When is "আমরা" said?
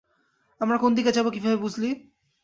0.61-0.77